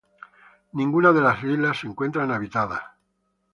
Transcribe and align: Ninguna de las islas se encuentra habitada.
Ninguna 0.73 1.11
de 1.11 1.21
las 1.21 1.43
islas 1.43 1.79
se 1.81 1.85
encuentra 1.85 2.23
habitada. 2.23 2.95